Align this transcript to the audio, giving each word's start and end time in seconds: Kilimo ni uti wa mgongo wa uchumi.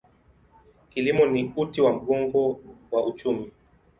Kilimo 0.89 1.25
ni 1.25 1.53
uti 1.55 1.81
wa 1.81 1.93
mgongo 1.93 2.59
wa 2.91 3.05
uchumi. 3.05 3.51